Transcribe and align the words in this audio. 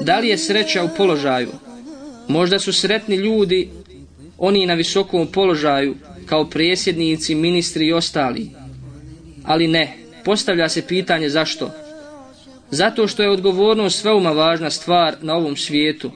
Da 0.00 0.18
li 0.18 0.28
je 0.28 0.38
sreća 0.38 0.84
u 0.84 0.88
položaju? 0.96 1.48
Možda 2.28 2.58
su 2.58 2.72
sretni 2.72 3.16
ljudi, 3.16 3.68
oni 4.38 4.66
na 4.66 4.74
visokom 4.74 5.26
položaju, 5.26 5.94
kao 6.26 6.50
presjednici, 6.50 7.34
ministri 7.34 7.86
i 7.86 7.92
ostali. 7.92 8.50
Ali 9.44 9.68
ne, 9.68 9.96
postavlja 10.24 10.68
se 10.68 10.86
pitanje 10.86 11.28
zašto. 11.28 11.70
Zato 12.70 13.08
što 13.08 13.22
je 13.22 13.30
odgovornost 13.30 14.04
veoma 14.04 14.30
važna 14.30 14.70
stvar 14.70 15.16
na 15.20 15.34
ovom 15.34 15.56
svijetu. 15.56 16.10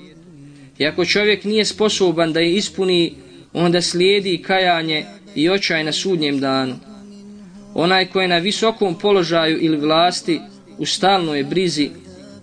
I 0.78 0.86
ako 0.86 1.04
čovjek 1.04 1.44
nije 1.44 1.64
sposoban 1.64 2.32
da 2.32 2.40
je 2.40 2.54
ispuni, 2.54 3.14
onda 3.52 3.82
slijedi 3.82 4.42
kajanje 4.42 5.04
i 5.34 5.50
očaj 5.50 5.84
na 5.84 5.92
sudnjem 5.92 6.40
danu. 6.40 6.74
Onaj 7.74 8.06
ko 8.06 8.20
je 8.20 8.28
na 8.28 8.38
visokom 8.38 8.94
položaju 8.98 9.58
ili 9.60 9.76
vlasti, 9.76 10.40
u 10.78 10.86
stalnoj 10.86 11.44
brizi, 11.44 11.90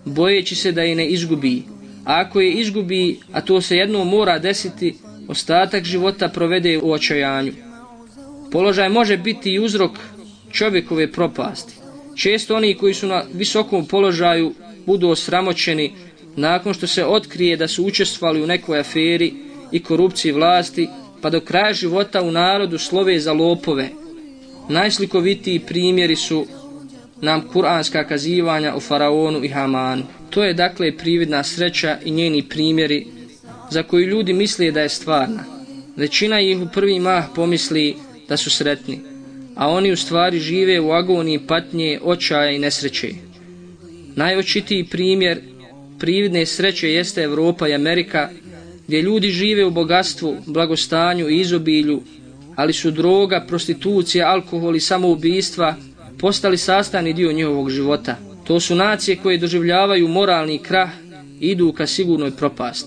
bojeći 0.04 0.54
se 0.54 0.72
da 0.72 0.82
je 0.82 0.94
ne 0.94 1.06
izgubi. 1.06 1.62
A 2.04 2.20
ako 2.20 2.40
je 2.40 2.52
izgubi, 2.52 3.18
a 3.32 3.40
to 3.40 3.60
se 3.60 3.76
jednom 3.76 4.08
mora 4.08 4.38
desiti, 4.38 4.94
ostatak 5.28 5.84
života 5.84 6.28
provede 6.28 6.78
u 6.78 6.92
očajanju. 6.92 7.52
Položaj 8.52 8.88
može 8.88 9.16
biti 9.16 9.50
i 9.50 9.58
uzrok 9.58 9.90
čovjekove 10.52 11.12
propasti. 11.12 11.74
Često 12.16 12.56
oni 12.56 12.74
koji 12.74 12.94
su 12.94 13.06
na 13.06 13.24
visokom 13.34 13.86
položaju 13.86 14.54
budu 14.86 15.08
osramoćeni 15.08 15.92
nakon 16.36 16.74
što 16.74 16.86
se 16.86 17.04
otkrije 17.04 17.56
da 17.56 17.68
su 17.68 17.84
učestvali 17.84 18.42
u 18.42 18.46
nekoj 18.46 18.78
aferi 18.78 19.32
i 19.72 19.82
korupciji 19.82 20.32
vlasti, 20.32 20.88
pa 21.20 21.30
do 21.30 21.40
kraja 21.40 21.72
života 21.72 22.22
u 22.22 22.32
narodu 22.32 22.78
slove 22.78 23.20
za 23.20 23.32
lopove. 23.32 23.88
Najslikovitiji 24.68 25.58
primjeri 25.58 26.16
su 26.16 26.46
nam 27.22 27.42
kuranska 27.52 28.04
kazivanja 28.04 28.74
o 28.74 28.80
faraonu 28.80 29.44
i 29.44 29.48
Hamanu. 29.48 30.02
To 30.30 30.44
je 30.44 30.54
dakle 30.54 30.96
prividna 30.96 31.42
sreća 31.44 31.98
i 32.04 32.10
njeni 32.10 32.42
primjeri 32.42 33.06
za 33.70 33.82
koji 33.82 34.04
ljudi 34.04 34.32
misle 34.32 34.70
da 34.70 34.80
je 34.80 34.88
stvarna. 34.88 35.44
Većina 35.96 36.40
ih 36.40 36.58
u 36.58 36.68
prvi 36.74 37.00
mah 37.00 37.24
pomisli 37.34 37.94
da 38.28 38.36
su 38.36 38.50
sretni, 38.50 39.00
a 39.56 39.68
oni 39.70 39.92
u 39.92 39.96
stvari 39.96 40.38
žive 40.40 40.80
u 40.80 40.92
agoniji 40.92 41.38
patnje, 41.46 42.00
očaja 42.02 42.50
i 42.50 42.58
nesreće. 42.58 43.08
Najočitiji 44.16 44.84
primjer 44.84 45.40
prividne 45.98 46.46
sreće 46.46 46.92
jeste 46.92 47.22
Evropa 47.22 47.68
i 47.68 47.74
Amerika, 47.74 48.28
gdje 48.86 49.02
ljudi 49.02 49.28
žive 49.28 49.64
u 49.64 49.70
bogatstvu, 49.70 50.36
blagostanju 50.46 51.28
i 51.28 51.40
izobilju, 51.40 52.02
ali 52.56 52.72
su 52.72 52.90
droga, 52.90 53.44
prostitucija, 53.48 54.28
alkohol 54.28 54.76
i 54.76 54.80
samoubistva 54.80 55.76
postali 56.22 56.58
sastavni 56.58 57.12
dio 57.12 57.32
njihovog 57.32 57.70
života. 57.70 58.16
To 58.44 58.60
su 58.60 58.74
nacije 58.74 59.16
koje 59.16 59.38
doživljavaju 59.38 60.08
moralni 60.08 60.58
krah 60.58 60.90
i 61.40 61.50
idu 61.50 61.72
ka 61.72 61.86
sigurnoj 61.86 62.30
propasti. 62.30 62.80